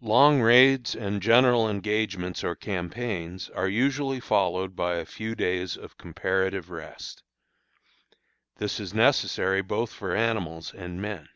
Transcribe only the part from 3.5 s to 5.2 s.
are usually followed by a